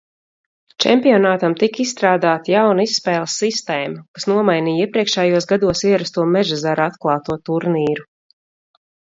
[0.83, 8.11] Čempionātam tika izstrādāta jauna izspēles sistēma, kas nomainīja iepriekšējos gados ierasto Mežezera atklāto turnīru.